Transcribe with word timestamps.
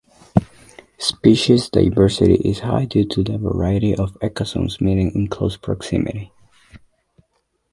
Species 0.97 1.69
diversity 1.69 2.33
is 2.37 2.61
high 2.61 2.85
due 2.85 3.05
to 3.09 3.23
the 3.23 3.37
variety 3.37 3.93
of 3.95 4.19
ecozones 4.19 4.81
meeting 4.81 5.11
in 5.13 5.27
close 5.27 5.57
proximity. 5.57 6.33